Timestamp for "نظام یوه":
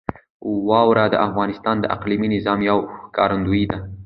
2.35-2.81